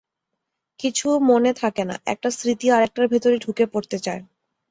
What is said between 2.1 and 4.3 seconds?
একটা স্মৃতি আরেকটার ভেতরে ঢুকে পড়তে চায়।